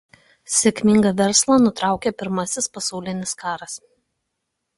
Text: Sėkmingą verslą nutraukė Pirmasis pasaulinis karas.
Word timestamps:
Sėkmingą 0.53 1.11
verslą 1.19 1.57
nutraukė 1.65 2.13
Pirmasis 2.23 2.69
pasaulinis 2.79 3.37
karas. 3.45 3.79